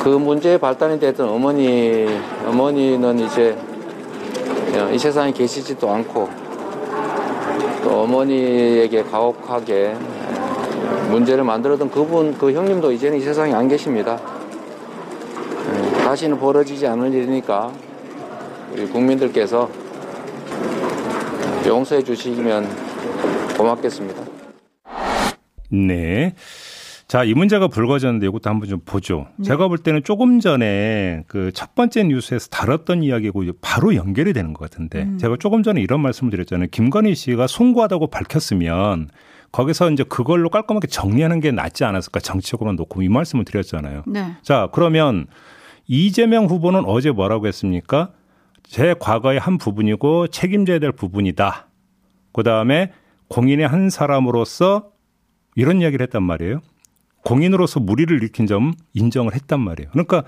그 0.00 0.08
문제의 0.08 0.58
발단이 0.58 0.98
됐던 0.98 1.28
어머니 1.28 2.06
어머니는 2.46 3.20
이제 3.20 3.56
이 4.92 4.98
세상에 4.98 5.32
계시지도 5.32 5.88
않고 5.88 6.28
또 7.84 8.02
어머니에게 8.02 9.04
가혹하게 9.04 9.94
문제를 11.10 11.44
만들었던 11.44 11.90
그분, 11.90 12.36
그 12.36 12.52
형님도 12.52 12.92
이제는 12.92 13.18
이 13.18 13.20
세상에 13.20 13.52
안 13.52 13.68
계십니다. 13.68 14.18
다시는 16.04 16.38
벌어지지 16.38 16.86
않을 16.86 17.12
일이니까 17.12 17.72
우리 18.72 18.86
국민들께서 18.86 19.68
용서해 21.66 22.02
주시면 22.02 22.66
고맙겠습니다. 23.56 24.22
네. 25.70 26.34
자, 27.10 27.24
이 27.24 27.34
문제가 27.34 27.66
불거졌는데 27.66 28.26
이것도 28.28 28.48
한번 28.48 28.68
좀 28.68 28.78
보죠. 28.84 29.26
네. 29.36 29.46
제가 29.46 29.66
볼 29.66 29.78
때는 29.78 30.04
조금 30.04 30.38
전에 30.38 31.24
그 31.26 31.50
첫 31.52 31.74
번째 31.74 32.04
뉴스에서 32.04 32.48
다뤘던 32.48 33.02
이야기고 33.02 33.42
바로 33.60 33.96
연결이 33.96 34.32
되는 34.32 34.52
것 34.54 34.70
같은데 34.70 35.02
음. 35.02 35.18
제가 35.18 35.36
조금 35.40 35.64
전에 35.64 35.80
이런 35.80 36.00
말씀을 36.00 36.30
드렸잖아요. 36.30 36.68
김건희 36.70 37.14
씨가 37.16 37.48
송구하다고 37.48 38.06
밝혔으면 38.06 39.08
거기서 39.50 39.90
이제 39.90 40.04
그걸로 40.04 40.48
깔끔하게 40.50 40.86
정리하는 40.86 41.40
게 41.40 41.50
낫지 41.50 41.84
않았을까 41.84 42.20
정치적으로 42.20 42.72
놓고 42.72 43.02
이 43.02 43.08
말씀을 43.08 43.44
드렸잖아요. 43.44 44.04
네. 44.06 44.36
자, 44.42 44.68
그러면 44.72 45.26
이재명 45.88 46.46
후보는 46.46 46.84
어제 46.86 47.10
뭐라고 47.10 47.48
했습니까? 47.48 48.12
제 48.62 48.94
과거의 48.98 49.40
한 49.40 49.58
부분이고 49.58 50.28
책임져야 50.28 50.78
될 50.78 50.92
부분이다. 50.92 51.66
그 52.32 52.44
다음에 52.44 52.92
공인의 53.28 53.66
한 53.66 53.90
사람으로서 53.90 54.90
이런 55.56 55.80
이야기를 55.80 56.04
했단 56.04 56.22
말이에요. 56.22 56.60
공인으로서 57.24 57.80
무리를 57.80 58.16
일으킨 58.16 58.46
점 58.46 58.72
인정을 58.94 59.34
했단 59.34 59.60
말이에요. 59.60 59.90
그러니까 59.92 60.24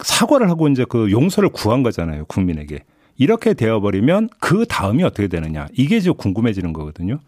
사과를 0.00 0.48
하고 0.50 0.68
이제 0.68 0.84
그 0.88 1.10
용서를 1.10 1.48
구한 1.50 1.82
거잖아요. 1.82 2.24
국민에게. 2.26 2.84
이렇게 3.16 3.54
되어버리면 3.54 4.28
그 4.40 4.66
다음이 4.66 5.02
어떻게 5.04 5.28
되느냐. 5.28 5.66
이게 5.72 5.96
이제 5.96 6.10
궁금해지는 6.10 6.72
거거든요. 6.72 7.20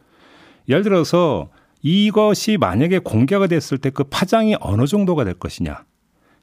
예를 0.69 0.83
들어서 0.83 1.49
이것이 1.83 2.57
만약에 2.59 2.99
공개가 2.99 3.47
됐을 3.47 3.79
때 3.79 3.91
그 3.91 4.03
파장이 4.05 4.57
어느 4.61 4.87
정도가 4.87 5.25
될 5.25 5.35
것이냐. 5.35 5.85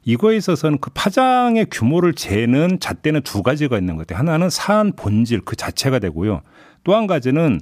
이거에 0.06 0.36
있어서는 0.36 0.78
그 0.78 0.90
파장의 0.94 1.66
규모를 1.70 2.14
재는 2.14 2.78
잣대는 2.80 3.22
두 3.22 3.42
가지가 3.42 3.78
있는 3.78 3.96
것 3.96 4.06
같아요. 4.06 4.18
하나는 4.20 4.50
사안 4.50 4.92
본질 4.92 5.42
그 5.44 5.56
자체가 5.56 5.98
되고요. 5.98 6.40
또 6.84 6.94
한 6.94 7.06
가지는 7.06 7.60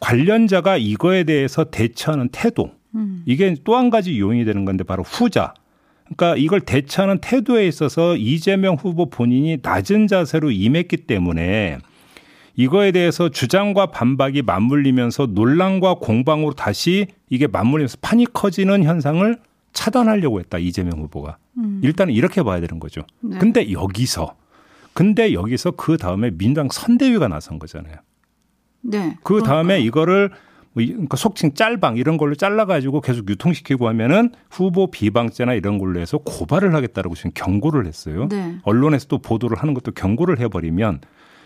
관련자가 0.00 0.76
이거에 0.76 1.24
대해서 1.24 1.64
대처하는 1.64 2.28
태도. 2.30 2.70
음. 2.96 3.22
이게 3.26 3.54
또 3.64 3.76
한 3.76 3.90
가지 3.90 4.18
요인이 4.18 4.44
되는 4.44 4.64
건데 4.64 4.84
바로 4.84 5.02
후자. 5.02 5.54
그러니까 6.04 6.36
이걸 6.36 6.60
대처하는 6.60 7.18
태도에 7.18 7.66
있어서 7.66 8.16
이재명 8.16 8.74
후보 8.74 9.10
본인이 9.10 9.58
낮은 9.60 10.06
자세로 10.06 10.50
임했기 10.50 10.98
때문에 10.98 11.78
이거에 12.54 12.92
대해서 12.92 13.28
주장과 13.28 13.86
반박이 13.86 14.42
맞물리면서 14.42 15.26
논란과 15.26 15.94
공방으로 15.94 16.54
다시 16.54 17.06
이게 17.28 17.46
맞물리면서 17.46 17.98
판이 18.00 18.26
커지는 18.32 18.84
현상을 18.84 19.36
차단하려고 19.72 20.40
했다 20.40 20.56
이재명 20.58 21.00
후보가 21.00 21.36
음. 21.58 21.80
일단은 21.82 22.14
이렇게 22.14 22.42
봐야 22.42 22.60
되는 22.60 22.80
거죠. 22.80 23.02
네. 23.20 23.36
근데 23.38 23.72
여기서 23.72 24.36
근데 24.94 25.34
여기서 25.34 25.72
그 25.72 25.98
다음에 25.98 26.30
민주당 26.30 26.68
선대위가 26.72 27.28
나선 27.28 27.58
거잖아요. 27.58 27.96
네. 28.80 29.16
그 29.22 29.42
다음에 29.42 29.80
이거를 29.80 30.30
뭐 30.30 30.36
그러니까 30.84 31.16
속칭 31.16 31.54
짤방 31.54 31.96
이런 31.96 32.18
걸로 32.18 32.34
잘라가지고 32.34 33.00
계속 33.00 33.28
유통시키고 33.30 33.88
하면은 33.88 34.30
후보 34.50 34.90
비방죄나 34.90 35.54
이런 35.54 35.78
걸로 35.78 36.00
해서 36.00 36.18
고발을 36.18 36.74
하겠다라고 36.74 37.14
지금 37.14 37.30
경고를 37.34 37.86
했어요. 37.86 38.28
네. 38.28 38.58
언론에서 38.62 39.06
또 39.06 39.18
보도를 39.18 39.56
하는 39.56 39.72
것도 39.72 39.92
경고를 39.92 40.38
해버리면 40.38 41.00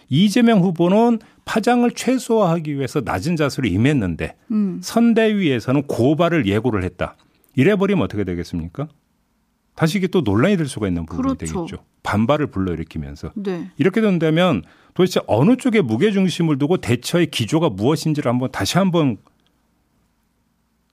이재명 0.08 0.60
후보는 0.60 1.20
파장을 1.44 1.88
최소화하기 1.92 2.74
위해서 2.74 3.00
낮은 3.04 3.36
자세로 3.36 3.68
임했는데 3.68 4.34
음. 4.50 4.80
선대위에서는 4.82 5.84
고발을 5.84 6.46
예고를 6.46 6.82
했다. 6.82 7.16
이래버리면 7.54 8.04
어떻게 8.04 8.24
되겠습니까? 8.24 8.88
다시 9.76 9.98
이게 9.98 10.08
또 10.08 10.20
논란이 10.20 10.56
될 10.56 10.66
수가 10.66 10.88
있는 10.88 11.06
부분이 11.06 11.36
그렇죠. 11.38 11.66
되겠죠. 11.66 11.84
반발을 12.02 12.48
불러일으키면서. 12.48 13.32
네. 13.36 13.70
이렇게 13.78 14.00
된다면 14.00 14.62
도대체 14.94 15.20
어느 15.26 15.56
쪽에 15.56 15.80
무게 15.80 16.10
중심을 16.10 16.58
두고 16.58 16.78
대처의 16.78 17.30
기조가 17.30 17.70
무엇인지를 17.70 18.30
한번 18.30 18.50
다시 18.50 18.78
한번 18.78 19.18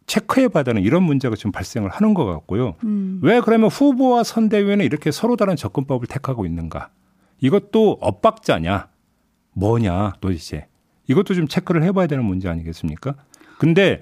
체크해 0.08 0.48
봐야 0.48 0.64
되는 0.64 0.82
이런 0.82 1.04
문제가 1.04 1.36
지금 1.36 1.52
발생을 1.52 1.90
하는 1.90 2.14
것 2.14 2.26
같고요. 2.26 2.76
음. 2.86 3.20
왜 3.22 3.42
그러면 3.42 3.70
후보와 3.70 4.24
선대위는 4.24 4.84
이렇게 4.84 5.12
서로 5.12 5.36
다른 5.36 5.56
접근법을 5.56 6.08
택하고 6.08 6.46
있는가? 6.46 6.90
이것도 7.40 8.00
엇박자냐? 8.02 8.88
뭐냐 9.54 10.14
도대체? 10.22 10.68
이것도 11.08 11.34
좀 11.34 11.48
체크를 11.48 11.84
해봐야 11.84 12.08
되는 12.08 12.24
문제 12.24 12.48
아니겠습니까? 12.48 13.16
근데 13.60 14.02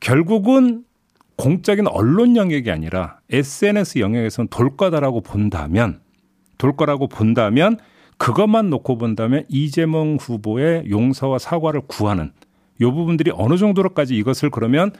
결국은 0.00 0.84
공적인 1.36 1.86
언론 1.86 2.36
영역이 2.36 2.70
아니라 2.70 3.18
SNS 3.30 3.98
영역에서는 3.98 4.48
돌 4.48 4.76
거다라고 4.76 5.22
본다면 5.22 6.00
돌 6.58 6.76
거라고 6.76 7.08
본다면 7.08 7.78
그것만 8.18 8.70
놓고 8.70 8.98
본다면 8.98 9.44
이재명 9.48 10.16
후보의 10.20 10.90
용서와 10.90 11.38
사과를 11.38 11.82
구하는 11.86 12.32
요 12.80 12.92
부분들이 12.92 13.30
어느 13.34 13.56
정도로까지 13.56 14.16
이것을 14.16 14.50
그러면 14.50 14.90
어, 14.90 14.94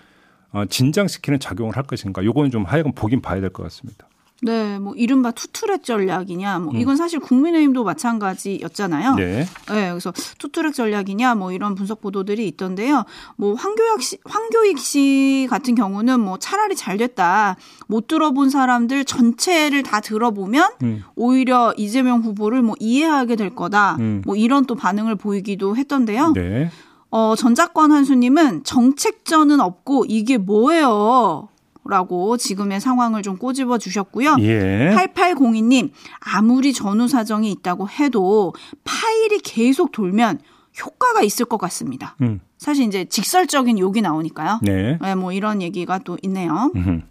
진정시키는 0.68 1.40
작용을 1.40 1.76
할 1.76 1.82
것인가 1.84 2.24
요거는 2.24 2.50
좀 2.50 2.64
하여금 2.64 2.92
보긴 2.92 3.20
봐야 3.20 3.40
될 3.40 3.50
것 3.50 3.62
같습니다. 3.64 4.06
네, 4.42 4.78
뭐 4.78 4.94
이른바 4.94 5.30
투트랙 5.30 5.82
전략이냐, 5.82 6.58
뭐 6.58 6.74
음. 6.74 6.78
이건 6.78 6.96
사실 6.96 7.18
국민의힘도 7.20 7.84
마찬가지였잖아요. 7.84 9.14
네. 9.14 9.46
네, 9.70 9.88
그래서 9.88 10.12
투트랙 10.38 10.74
전략이냐, 10.74 11.34
뭐 11.36 11.52
이런 11.52 11.74
분석 11.74 12.02
보도들이 12.02 12.46
있던데요. 12.48 13.04
뭐 13.36 13.54
황교익 13.54 14.02
씨, 14.02 14.18
황교익 14.26 14.78
씨 14.78 15.46
같은 15.48 15.74
경우는 15.74 16.20
뭐 16.20 16.38
차라리 16.38 16.76
잘 16.76 16.98
됐다. 16.98 17.56
못 17.86 18.08
들어본 18.08 18.50
사람들 18.50 19.06
전체를 19.06 19.82
다 19.82 20.00
들어보면 20.00 20.70
음. 20.82 21.02
오히려 21.14 21.72
이재명 21.78 22.20
후보를 22.20 22.60
뭐 22.60 22.74
이해하게 22.78 23.36
될 23.36 23.54
거다. 23.54 23.96
음. 24.00 24.22
뭐 24.26 24.36
이런 24.36 24.66
또 24.66 24.74
반응을 24.74 25.16
보이기도 25.16 25.76
했던데요. 25.76 26.32
네. 26.34 26.70
어, 27.16 27.34
전작권 27.34 27.92
한수님은 27.92 28.64
정책전은 28.64 29.58
없고 29.60 30.04
이게 30.06 30.36
뭐예요? 30.36 31.48
라고 31.86 32.36
지금의 32.36 32.78
상황을 32.78 33.22
좀 33.22 33.38
꼬집어 33.38 33.78
주셨고요. 33.78 34.36
예. 34.40 34.92
8802님, 34.94 35.92
아무리 36.20 36.74
전후 36.74 37.08
사정이 37.08 37.50
있다고 37.52 37.88
해도 37.88 38.52
파일이 38.84 39.38
계속 39.38 39.92
돌면 39.92 40.40
효과가 40.78 41.22
있을 41.22 41.46
것 41.46 41.56
같습니다. 41.56 42.16
음. 42.20 42.40
사실 42.58 42.84
이제 42.84 43.06
직설적인 43.06 43.78
욕이 43.78 44.02
나오니까요. 44.02 44.60
네. 44.60 44.98
네. 45.00 45.14
뭐 45.14 45.32
이런 45.32 45.62
얘기가 45.62 46.00
또 46.00 46.18
있네요. 46.22 46.70
음. 46.76 47.02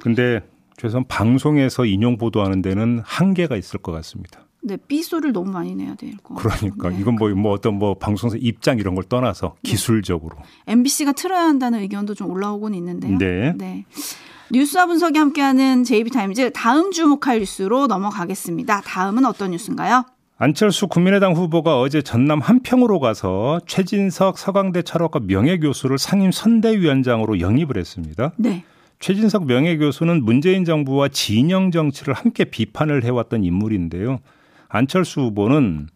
근데 0.00 0.40
최소한 0.76 1.04
방송에서 1.08 1.84
인용 1.84 2.16
보도하는 2.16 2.62
데는 2.62 3.02
한계가 3.04 3.56
있을 3.56 3.80
것 3.80 3.90
같습니다. 3.90 4.41
네, 4.64 4.76
삐소를 4.76 5.32
너무 5.32 5.50
많이 5.50 5.74
내야 5.74 5.94
될 5.94 6.16
거. 6.18 6.34
그러니까 6.34 6.90
네. 6.90 6.98
이건 7.00 7.16
뭐, 7.16 7.28
뭐 7.30 7.52
어떤 7.52 7.74
뭐 7.74 7.94
방송사 7.94 8.36
입장 8.40 8.78
이런 8.78 8.94
걸 8.94 9.04
떠나서 9.04 9.56
네. 9.62 9.70
기술적으로 9.70 10.36
MBC가 10.66 11.12
틀어야 11.12 11.42
한다는 11.42 11.80
의견도 11.80 12.14
좀 12.14 12.30
올라오곤 12.30 12.74
있는데요. 12.74 13.18
네. 13.18 13.52
네. 13.56 13.84
뉴스와 14.52 14.86
분석이 14.86 15.18
함께하는 15.18 15.82
JB타임즈 15.82 16.52
다음 16.52 16.92
주목할 16.92 17.40
뉴스로 17.40 17.86
넘어가겠습니다. 17.86 18.82
다음은 18.82 19.24
어떤 19.24 19.50
뉴스인가요? 19.50 20.04
안철수 20.36 20.88
국민의당 20.88 21.34
후보가 21.34 21.80
어제 21.80 22.02
전남 22.02 22.40
한평으로 22.40 23.00
가서 23.00 23.60
최진석 23.66 24.38
서강대 24.38 24.82
철학과 24.82 25.20
명예교수를 25.20 25.98
상임 25.98 26.30
선대위원장으로 26.32 27.40
영입을 27.40 27.78
했습니다. 27.78 28.32
네. 28.36 28.64
최진석 28.98 29.46
명예교수는 29.46 30.24
문재인 30.24 30.64
정부와 30.64 31.08
진영 31.08 31.70
정치를 31.70 32.14
함께 32.14 32.44
비판을 32.44 33.04
해왔던 33.04 33.44
인물인데요. 33.44 34.20
안철수 34.72 35.20
후보는 35.20 35.88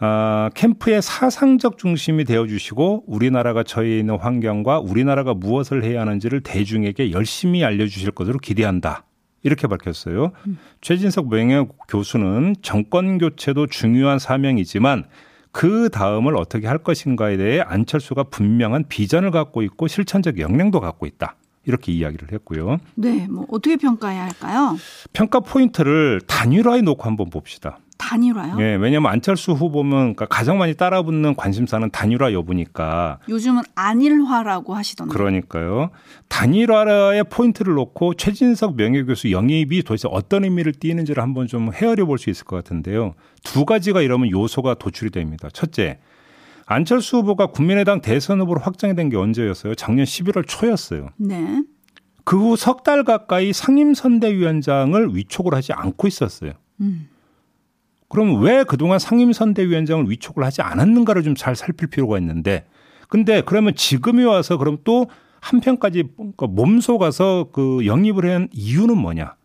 아, 0.00 0.48
캠프의 0.54 1.02
사상적 1.02 1.76
중심이 1.76 2.24
되어주시고 2.24 3.04
우리나라가 3.06 3.62
처해 3.62 3.98
있는 3.98 4.16
환경과 4.16 4.78
우리나라가 4.80 5.34
무엇을 5.34 5.84
해야 5.84 6.00
하는지를 6.00 6.40
대중에게 6.40 7.12
열심히 7.12 7.64
알려주실 7.64 8.12
것으로 8.12 8.38
기대한다. 8.38 9.04
이렇게 9.42 9.66
밝혔어요. 9.66 10.32
음. 10.46 10.58
최진석 10.80 11.28
명예 11.28 11.66
교수는 11.88 12.56
정권 12.62 13.18
교체도 13.18 13.66
중요한 13.66 14.18
사명이지만 14.18 15.04
그 15.52 15.88
다음을 15.90 16.36
어떻게 16.36 16.66
할 16.66 16.78
것인가에 16.78 17.36
대해 17.36 17.60
안철수가 17.60 18.24
분명한 18.24 18.84
비전을 18.88 19.30
갖고 19.30 19.62
있고 19.62 19.86
실천적 19.86 20.38
역량도 20.38 20.80
갖고 20.80 21.06
있다. 21.06 21.36
이렇게 21.66 21.92
이야기를 21.92 22.32
했고요. 22.32 22.78
네, 22.94 23.26
뭐 23.28 23.46
어떻게 23.50 23.76
평가해야 23.76 24.24
할까요? 24.24 24.76
평가 25.12 25.40
포인트를 25.40 26.20
단일화해 26.26 26.80
놓고 26.82 27.02
한번 27.04 27.28
봅시다. 27.30 27.78
단일화요? 28.08 28.56
네, 28.56 28.74
왜냐하면 28.76 29.12
안철수 29.12 29.52
후보면 29.52 30.14
그러니까 30.14 30.26
가장 30.26 30.56
많이 30.58 30.74
따라붙는 30.74 31.34
관심사는 31.36 31.90
단일화 31.90 32.32
여부니까. 32.32 33.18
요즘은 33.28 33.62
안일화라고 33.74 34.74
하시던데. 34.74 35.12
그러니까요. 35.12 35.90
단일화의 36.28 37.24
포인트를 37.30 37.74
놓고 37.74 38.14
최진석 38.14 38.76
명예교수 38.76 39.30
영입이 39.30 39.82
도대체 39.82 40.08
어떤 40.10 40.44
의미를 40.44 40.72
띠는지를 40.72 41.22
한번 41.22 41.46
좀 41.46 41.70
헤아려 41.72 42.06
볼 42.06 42.18
수 42.18 42.30
있을 42.30 42.44
것 42.46 42.56
같은데요. 42.56 43.14
두 43.44 43.64
가지가 43.66 44.00
이러면 44.00 44.30
요소가 44.30 44.74
도출이 44.74 45.10
됩니다. 45.10 45.48
첫째, 45.52 45.98
안철수 46.66 47.18
후보가 47.18 47.46
국민의당 47.48 48.00
대선 48.00 48.40
후보로 48.40 48.60
확정이 48.60 48.94
된 48.94 49.10
게 49.10 49.16
언제였어요? 49.16 49.74
작년 49.74 50.04
11월 50.06 50.44
초였어요. 50.46 51.10
네. 51.16 51.62
그 52.24 52.36
후 52.38 52.56
석 52.56 52.82
달 52.84 53.04
가까이 53.04 53.52
상임선대위원장을 53.52 55.14
위촉을 55.14 55.54
하지 55.54 55.72
않고 55.72 56.08
있었어요. 56.08 56.52
음. 56.80 57.08
그럼 58.08 58.42
왜 58.42 58.64
그동안 58.64 58.98
상임선대위원장을 58.98 60.10
위촉을 60.10 60.44
하지 60.44 60.62
않았는가를 60.62 61.22
좀 61.22 61.34
잘 61.34 61.54
살필 61.54 61.88
필요가 61.88 62.18
있는데 62.18 62.66
근데 63.08 63.42
그러면 63.42 63.74
지금이 63.74 64.24
와서 64.24 64.56
그럼 64.56 64.78
또 64.84 65.06
한편까지 65.40 66.04
그러니까 66.16 66.46
몸속아서 66.46 67.48
그 67.52 67.86
영입을 67.86 68.28
한 68.30 68.48
이유는 68.52 68.96
뭐냐? 68.98 69.36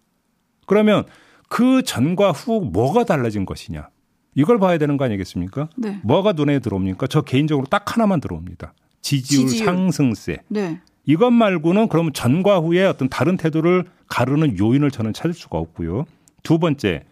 그러면 0.66 1.04
그 1.50 1.84
전과 1.84 2.32
후 2.32 2.62
뭐가 2.62 3.04
달라진 3.04 3.46
것이냐? 3.46 3.90
이걸 4.36 4.58
봐야 4.60 4.78
되는 4.80 4.98
거 4.98 5.06
아니겠습니까? 5.06 5.70
네. 5.78 6.00
뭐가 6.04 6.32
눈에 6.32 6.60
들어옵니까? 6.60 7.06
저 7.08 7.22
개인적으로 7.22 7.68
딱 7.68 7.94
하나만 7.94 8.20
들어옵니다. 8.22 8.74
지지율, 9.02 9.48
지지율. 9.48 9.66
상승세. 9.66 10.38
네. 10.48 10.80
이것 11.06 11.30
말고는 11.32 11.90
그러면 11.90 12.12
전과 12.14 12.60
후에 12.60 12.86
어떤 12.86 13.10
다른 13.10 13.38
태도를 13.38 13.86
가르는 14.08 14.58
요인을 14.58 14.90
저는 14.90 15.14
찾을 15.14 15.34
수가 15.34 15.58
없고요. 15.60 16.06
두 16.42 16.58
번째, 16.58 17.04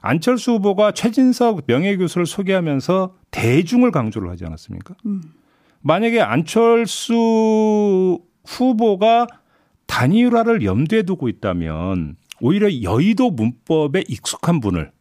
안철수 0.00 0.52
후보가 0.52 0.92
최진석 0.92 1.62
명예교수를 1.66 2.26
소개하면서 2.26 3.14
대중을 3.30 3.90
강조를 3.90 4.30
하지 4.30 4.44
않았습니까? 4.44 4.94
음. 5.06 5.22
만약에 5.82 6.20
안철수 6.20 8.20
후보가 8.46 9.26
단일화를 9.86 10.64
염두에 10.64 11.02
두고 11.02 11.28
있다면 11.28 12.16
오히려 12.40 12.82
여의도 12.82 13.30
문법에 13.30 14.04
익숙한 14.08 14.60
분을 14.60 14.92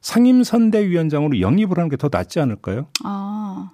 상임선대위원장으로 0.00 1.40
영입을 1.40 1.78
하는 1.78 1.88
게 1.88 1.96
더 1.96 2.08
낫지 2.10 2.40
않을까요? 2.40 2.88
아. 3.04 3.70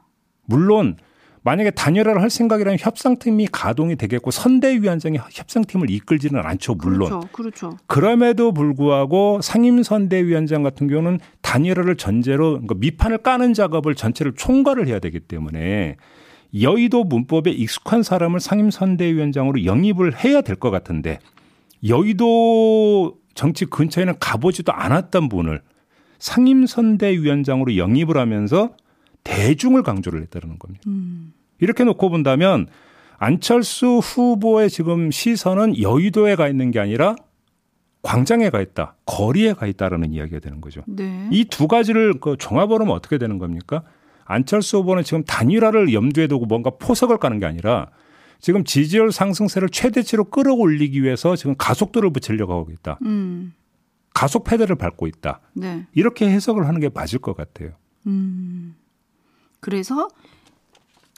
물론 0.46 0.96
만약에 1.44 1.70
단일화를 1.72 2.22
할 2.22 2.30
생각이라면 2.30 2.78
협상팀이 2.80 3.48
가동이 3.52 3.96
되겠고 3.96 4.30
선대위원장이 4.30 5.18
협상팀을 5.30 5.90
이끌지는 5.90 6.40
않죠. 6.40 6.74
물론. 6.74 7.10
그렇죠. 7.10 7.28
그렇죠. 7.32 7.76
그럼에도 7.86 8.52
불구하고 8.52 9.40
상임선대위원장 9.42 10.62
같은 10.62 10.88
경우는 10.88 11.20
단일화를 11.42 11.96
전제로 11.96 12.52
그러니까 12.52 12.76
미판을 12.78 13.18
까는 13.18 13.52
작업을 13.52 13.94
전체를 13.94 14.32
총괄을 14.36 14.88
해야 14.88 14.98
되기 14.98 15.20
때문에 15.20 15.96
여의도 16.58 17.04
문법에 17.04 17.50
익숙한 17.50 18.02
사람을 18.02 18.40
상임선대위원장으로 18.40 19.66
영입을 19.66 20.24
해야 20.24 20.40
될 20.40 20.56
것 20.56 20.70
같은데 20.70 21.18
여의도 21.86 23.16
정치 23.34 23.66
근처에는 23.66 24.14
가보지도 24.18 24.72
않았던 24.72 25.28
분을 25.28 25.60
상임선대위원장으로 26.20 27.76
영입을 27.76 28.16
하면서 28.16 28.70
대중을 29.24 29.82
강조를 29.82 30.22
했다는 30.22 30.58
겁니다. 30.58 30.82
음. 30.86 31.32
이렇게 31.58 31.84
놓고 31.84 32.10
본다면 32.10 32.66
안철수 33.18 34.00
후보의 34.02 34.70
지금 34.70 35.10
시선은 35.10 35.80
여의도에 35.80 36.36
가 36.36 36.48
있는 36.48 36.70
게 36.70 36.78
아니라 36.78 37.16
광장에 38.02 38.50
가 38.50 38.60
있다, 38.60 38.96
거리에 39.06 39.54
가 39.54 39.66
있다라는 39.66 40.12
이야기가 40.12 40.40
되는 40.40 40.60
거죠. 40.60 40.82
네. 40.86 41.26
이두 41.32 41.68
가지를 41.68 42.20
그 42.20 42.36
종합으로 42.38 42.84
하면 42.84 42.94
어떻게 42.94 43.16
되는 43.16 43.38
겁니까? 43.38 43.82
안철수 44.26 44.78
후보는 44.78 45.04
지금 45.04 45.24
단일화를 45.24 45.92
염두에 45.92 46.26
두고 46.26 46.44
뭔가 46.46 46.70
포석을 46.70 47.18
까는 47.18 47.40
게 47.40 47.46
아니라 47.46 47.88
지금 48.40 48.62
지지율 48.64 49.10
상승세를 49.10 49.70
최대치로 49.70 50.24
끌어올리기 50.24 51.02
위해서 51.02 51.34
지금 51.34 51.54
가속도를 51.56 52.10
붙이려고 52.12 52.52
하고 52.52 52.70
있다. 52.70 52.98
음. 53.04 53.54
가속 54.12 54.44
페달을 54.44 54.76
밟고 54.76 55.06
있다. 55.06 55.40
네. 55.54 55.86
이렇게 55.94 56.28
해석을 56.28 56.68
하는 56.68 56.80
게 56.80 56.90
맞을 56.92 57.20
것 57.20 57.34
같아요. 57.34 57.70
음. 58.06 58.74
그래서 59.64 60.08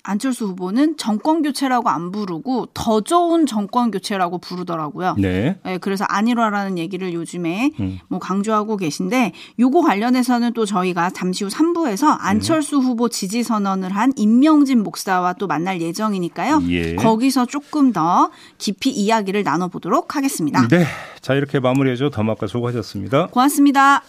안철수 0.05 0.47
후보는 0.47 0.97
정권 0.99 1.43
교체라고 1.43 1.89
안 1.89 2.13
부르고 2.13 2.69
더 2.75 3.01
좋은 3.01 3.45
정권 3.45 3.91
교체라고 3.91 4.39
부르더라고요. 4.39 5.17
네. 5.19 5.59
네 5.65 5.79
그래서 5.79 6.05
아니라라는 6.05 6.79
얘기를 6.79 7.13
요즘에 7.13 7.73
음. 7.81 7.99
뭐 8.07 8.21
강조하고 8.21 8.77
계신데 8.77 9.33
요거 9.59 9.81
관련해서는 9.81 10.53
또 10.53 10.65
저희가 10.65 11.11
잠시 11.11 11.43
후 11.43 11.51
3부에서 11.51 12.17
안철수 12.21 12.79
네. 12.79 12.87
후보 12.87 13.09
지지 13.09 13.43
선언을 13.43 13.91
한 13.97 14.13
임명진 14.15 14.85
목사와 14.85 15.33
또 15.33 15.49
만날 15.49 15.81
예정이니까요. 15.81 16.63
예. 16.69 16.95
거기서 16.95 17.47
조금 17.47 17.93
더 17.93 18.31
깊이 18.59 18.91
이야기를 18.91 19.43
나눠 19.43 19.67
보도록 19.67 20.15
하겠습니다. 20.15 20.69
네. 20.69 20.85
자, 21.21 21.35
이렇게 21.35 21.59
마무리해 21.59 21.97
줘 21.97 22.11
더마카 22.11 22.47
수고하셨습니다. 22.47 23.27
고맙습니다. 23.27 24.05